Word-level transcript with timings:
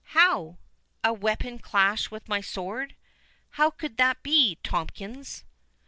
"How? 0.17 0.57
a 1.03 1.13
weapon 1.13 1.59
clash 1.59 2.09
with 2.09 2.27
my 2.27 2.41
sword?—How 2.41 3.69
could 3.69 3.97
that 3.97 4.23
be, 4.23 4.57
Tomkins?" 4.63 5.43